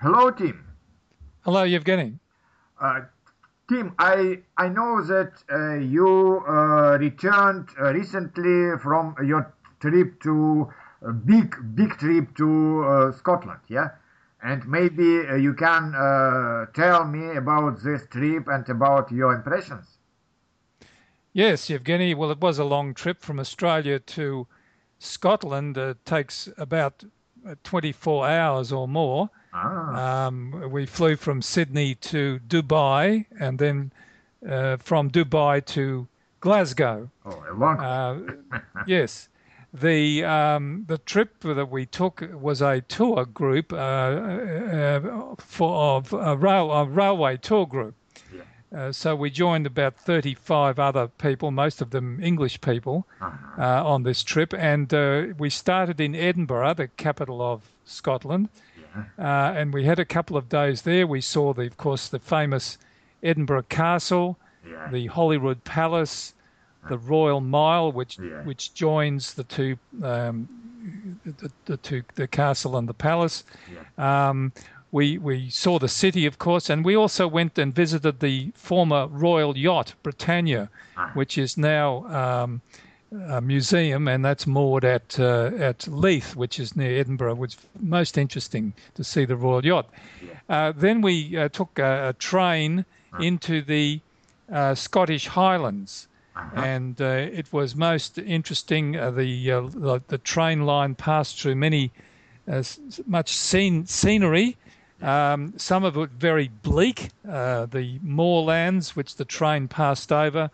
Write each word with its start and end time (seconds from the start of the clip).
Hello, 0.00 0.30
Tim. 0.30 0.64
Hello, 1.40 1.66
Evgeny. 1.66 2.20
Uh, 2.80 3.00
Tim, 3.68 3.94
I 3.98 4.38
I 4.56 4.68
know 4.68 5.02
that 5.02 5.32
uh, 5.50 5.74
you 5.74 6.44
uh, 6.46 6.98
returned 7.00 7.70
uh, 7.80 7.92
recently 7.92 8.78
from 8.78 9.16
your 9.26 9.52
trip 9.80 10.22
to 10.22 10.72
a 11.02 11.12
big 11.12 11.56
big 11.74 11.98
trip 11.98 12.36
to 12.36 12.84
uh, 12.84 13.12
Scotland, 13.12 13.58
yeah, 13.66 13.88
and 14.40 14.64
maybe 14.68 15.26
uh, 15.26 15.34
you 15.34 15.52
can 15.52 15.90
tell 16.74 17.04
me 17.04 17.36
about 17.36 17.82
this 17.82 18.06
trip 18.08 18.46
and 18.46 18.68
about 18.68 19.10
your 19.10 19.34
impressions. 19.34 19.98
Yes, 21.32 21.66
Evgeny. 21.66 22.14
Well, 22.14 22.30
it 22.30 22.40
was 22.40 22.60
a 22.60 22.64
long 22.64 22.94
trip 22.94 23.20
from 23.20 23.40
Australia 23.40 23.98
to 23.98 24.46
Scotland. 25.00 25.76
It 25.76 26.04
takes 26.04 26.48
about 26.56 27.02
24 27.64 28.28
hours 28.28 28.70
or 28.70 28.86
more. 28.86 29.28
Ah. 29.52 30.26
Um, 30.26 30.70
we 30.70 30.86
flew 30.86 31.16
from 31.16 31.42
Sydney 31.42 31.94
to 31.96 32.40
Dubai 32.48 33.26
and 33.38 33.58
then 33.58 33.92
uh, 34.48 34.76
from 34.76 35.10
Dubai 35.10 35.64
to 35.66 36.06
Glasgow. 36.40 37.10
Oh, 37.24 37.44
a 37.50 37.54
long. 37.54 37.80
Uh, 37.80 38.60
yes. 38.86 39.28
The 39.72 40.24
um, 40.24 40.84
the 40.88 40.98
trip 40.98 41.40
that 41.40 41.70
we 41.70 41.84
took 41.84 42.26
was 42.32 42.62
a 42.62 42.80
tour 42.80 43.26
group 43.26 43.72
uh, 43.72 43.76
uh 43.76 45.34
for 45.36 45.96
of 45.96 46.12
a, 46.14 46.36
rail, 46.36 46.70
a 46.72 46.86
railway 46.86 47.36
tour 47.36 47.66
group. 47.66 47.94
Yeah. 48.34 48.42
Uh, 48.74 48.92
so 48.92 49.14
we 49.14 49.30
joined 49.30 49.66
about 49.66 49.96
35 49.96 50.78
other 50.78 51.08
people, 51.08 51.50
most 51.50 51.82
of 51.82 51.90
them 51.90 52.18
English 52.22 52.60
people, 52.60 53.06
uh-huh. 53.20 53.62
uh, 53.62 53.84
on 53.84 54.02
this 54.02 54.22
trip. 54.22 54.54
And 54.54 54.92
uh, 54.92 55.26
we 55.38 55.50
started 55.50 56.00
in 56.00 56.14
Edinburgh, 56.14 56.74
the 56.74 56.88
capital 56.88 57.42
of 57.42 57.62
Scotland. 57.84 58.48
Uh, 59.18 59.52
and 59.56 59.72
we 59.72 59.84
had 59.84 59.98
a 59.98 60.04
couple 60.04 60.36
of 60.36 60.48
days 60.48 60.82
there. 60.82 61.06
We 61.06 61.20
saw, 61.20 61.52
the, 61.52 61.62
of 61.62 61.76
course, 61.76 62.08
the 62.08 62.18
famous 62.18 62.78
Edinburgh 63.22 63.64
Castle, 63.68 64.38
yeah. 64.68 64.88
the 64.90 65.06
Holyrood 65.06 65.64
Palace, 65.64 66.34
the 66.88 66.98
Royal 66.98 67.40
Mile, 67.40 67.92
which 67.92 68.18
yeah. 68.18 68.42
which 68.44 68.74
joins 68.74 69.34
the 69.34 69.44
two 69.44 69.76
um, 70.02 70.48
the, 71.24 71.50
the, 71.66 71.76
two 71.76 72.02
the 72.14 72.26
castle 72.26 72.76
and 72.76 72.88
the 72.88 72.94
palace. 72.94 73.44
Yeah. 73.72 74.28
Um, 74.28 74.52
we 74.90 75.18
we 75.18 75.50
saw 75.50 75.78
the 75.78 75.88
city, 75.88 76.24
of 76.26 76.38
course, 76.38 76.70
and 76.70 76.84
we 76.84 76.96
also 76.96 77.28
went 77.28 77.58
and 77.58 77.74
visited 77.74 78.20
the 78.20 78.52
former 78.54 79.06
royal 79.08 79.56
yacht 79.56 79.94
Britannia, 80.02 80.70
ah. 80.96 81.10
which 81.14 81.36
is 81.36 81.58
now 81.58 82.06
um, 82.06 82.62
a 83.12 83.40
museum, 83.40 84.06
and 84.08 84.24
that's 84.24 84.46
moored 84.46 84.84
at 84.84 85.18
uh, 85.18 85.50
at 85.58 85.88
Leith, 85.88 86.36
which 86.36 86.60
is 86.60 86.76
near 86.76 87.00
Edinburgh. 87.00 87.34
Which 87.34 87.56
most 87.80 88.18
interesting 88.18 88.74
to 88.94 89.04
see 89.04 89.24
the 89.24 89.36
Royal 89.36 89.64
Yacht. 89.64 89.88
Uh, 90.48 90.72
then 90.76 91.00
we 91.00 91.36
uh, 91.36 91.48
took 91.48 91.78
a, 91.78 92.10
a 92.10 92.12
train 92.14 92.80
uh-huh. 92.80 93.22
into 93.22 93.62
the 93.62 94.00
uh, 94.52 94.74
Scottish 94.74 95.26
Highlands, 95.26 96.08
uh-huh. 96.36 96.60
and 96.60 97.00
uh, 97.00 97.04
it 97.04 97.52
was 97.52 97.74
most 97.74 98.18
interesting. 98.18 98.96
Uh, 98.96 99.10
the, 99.10 99.46
the, 99.48 100.02
the 100.08 100.18
train 100.18 100.66
line 100.66 100.94
passed 100.94 101.40
through 101.40 101.54
many 101.54 101.90
much 103.06 103.34
scene, 103.34 103.86
scenery. 103.86 104.56
Um, 105.00 105.54
some 105.56 105.84
of 105.84 105.96
it 105.96 106.10
very 106.10 106.48
bleak. 106.62 107.10
the 107.22 107.98
moorlands, 108.02 108.96
which 108.96 109.16
the 109.16 109.24
train 109.24 109.68
passed 109.68 110.12
over, 110.12 110.50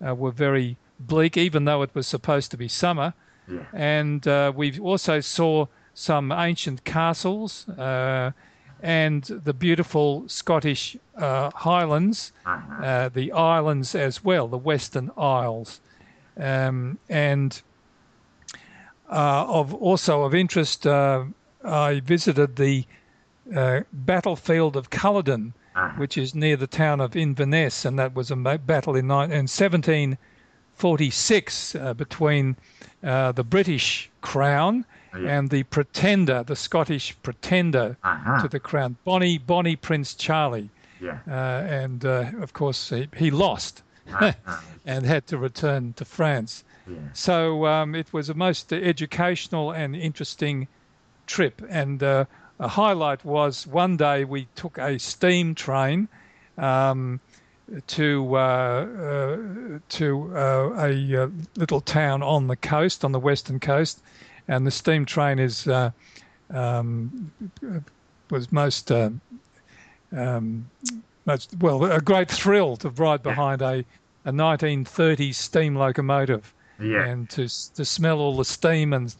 were 0.00 0.30
very 0.30 0.76
bleak, 1.06 1.36
even 1.36 1.64
though 1.64 1.82
it 1.82 1.90
was 1.94 2.06
supposed 2.06 2.50
to 2.50 2.56
be 2.56 2.68
summer. 2.68 3.14
Yeah. 3.48 3.60
And 3.72 4.26
uh, 4.26 4.52
we 4.54 4.78
also 4.78 5.20
saw 5.20 5.66
some 5.94 6.32
ancient 6.32 6.84
castles 6.84 7.68
uh, 7.68 8.32
and 8.82 9.22
the 9.22 9.52
beautiful 9.52 10.24
Scottish 10.28 10.96
uh, 11.16 11.50
Highlands, 11.54 12.32
uh-huh. 12.46 12.84
Uh, 12.84 13.08
the 13.08 13.32
islands 13.32 13.94
as 13.94 14.24
well, 14.24 14.48
the 14.48 14.58
Western 14.58 15.10
Isles. 15.16 15.80
Um, 16.36 16.98
and 17.08 17.60
uh, 19.10 19.44
of 19.46 19.74
also 19.74 20.22
of 20.22 20.34
interest, 20.34 20.86
uh, 20.86 21.24
I 21.62 22.00
visited 22.00 22.56
the 22.56 22.86
battlefield 23.92 24.76
of 24.76 24.90
Culloden, 24.90 25.52
uh-huh. 25.76 25.94
which 25.98 26.16
is 26.16 26.34
near 26.34 26.56
the 26.56 26.66
town 26.66 27.00
of 27.00 27.14
Inverness, 27.14 27.84
and 27.84 27.98
that 27.98 28.14
was 28.14 28.30
a 28.30 28.36
battle 28.36 28.96
in, 28.96 29.10
in 29.10 29.46
17- 29.46 30.16
46 30.76 31.74
uh, 31.74 31.94
between 31.94 32.56
uh, 33.02 33.32
the 33.32 33.44
British 33.44 34.10
crown 34.20 34.84
oh, 35.14 35.24
and 35.24 35.50
the 35.50 35.62
pretender, 35.64 36.42
the 36.42 36.56
Scottish 36.56 37.16
pretender 37.22 37.96
uh-huh. 38.04 38.42
to 38.42 38.48
the 38.48 38.60
crown, 38.60 38.96
Bonnie 39.04 39.38
Bonnie 39.38 39.76
Prince 39.76 40.14
Charlie. 40.14 40.70
Yeah. 41.00 41.18
Uh, 41.28 41.66
and 41.68 42.04
uh, 42.04 42.30
of 42.40 42.52
course, 42.52 42.90
he, 42.90 43.08
he 43.16 43.30
lost 43.30 43.82
uh-huh. 44.12 44.32
and 44.86 45.04
had 45.04 45.26
to 45.28 45.38
return 45.38 45.92
to 45.94 46.04
France. 46.04 46.64
Yeah. 46.88 46.96
So 47.12 47.66
um, 47.66 47.94
it 47.94 48.12
was 48.12 48.28
a 48.28 48.34
most 48.34 48.72
educational 48.72 49.72
and 49.72 49.94
interesting 49.94 50.68
trip. 51.26 51.62
And 51.68 52.02
uh, 52.02 52.24
a 52.58 52.68
highlight 52.68 53.24
was 53.24 53.66
one 53.66 53.96
day 53.96 54.24
we 54.24 54.46
took 54.54 54.78
a 54.78 54.98
steam 54.98 55.54
train. 55.54 56.08
Um, 56.58 57.20
to 57.86 58.36
uh, 58.36 58.38
uh, 58.38 59.78
to 59.88 60.36
uh, 60.36 60.86
a 60.86 61.30
little 61.56 61.80
town 61.80 62.22
on 62.22 62.46
the 62.46 62.56
coast, 62.56 63.04
on 63.04 63.12
the 63.12 63.20
western 63.20 63.60
coast, 63.60 64.02
and 64.48 64.66
the 64.66 64.70
steam 64.70 65.04
train 65.04 65.38
is 65.38 65.68
um, 66.50 67.32
was 68.30 68.52
most 68.52 68.90
um, 68.92 69.20
most 71.24 71.54
well 71.60 71.84
a 71.84 72.00
great 72.00 72.30
thrill 72.30 72.76
to 72.76 72.90
ride 72.90 73.22
behind 73.22 73.62
a 73.62 73.84
a 74.24 74.30
1930s 74.30 75.34
steam 75.34 75.74
locomotive 75.74 76.54
yeah. 76.80 77.04
and 77.04 77.28
to 77.30 77.48
to 77.74 77.84
smell 77.84 78.18
all 78.18 78.36
the 78.36 78.44
steam 78.44 78.92
and 78.92 79.14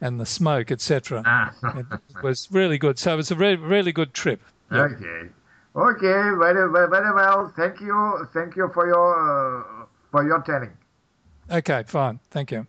and 0.00 0.20
the 0.20 0.26
smoke, 0.26 0.70
etc. 0.70 1.22
Ah. 1.26 1.52
it 1.76 2.22
was 2.22 2.48
really 2.52 2.78
good. 2.78 2.98
So 2.98 3.12
it 3.12 3.16
was 3.16 3.30
a 3.30 3.36
really 3.36 3.56
really 3.56 3.92
good 3.92 4.14
trip. 4.14 4.40
Okay. 4.70 5.30
Okay, 5.78 6.34
very, 6.36 6.68
very 6.72 7.14
well. 7.14 7.52
Thank 7.54 7.80
you. 7.80 8.26
Thank 8.34 8.56
you 8.56 8.68
for 8.74 8.88
your 8.88 9.08
uh, 9.14 9.86
for 10.10 10.26
your 10.26 10.42
telling. 10.42 10.76
Okay, 11.50 11.84
fine. 11.86 12.18
Thank 12.30 12.50
you. 12.50 12.66